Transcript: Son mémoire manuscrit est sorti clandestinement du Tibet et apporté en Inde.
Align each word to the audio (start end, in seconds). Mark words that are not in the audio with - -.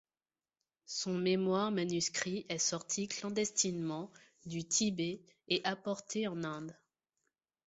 Son 0.87 1.13
mémoire 1.13 1.69
manuscrit 1.71 2.47
est 2.49 2.57
sorti 2.57 3.07
clandestinement 3.07 4.09
du 4.47 4.63
Tibet 4.67 5.21
et 5.47 5.61
apporté 5.63 6.27
en 6.27 6.43
Inde. 6.43 6.75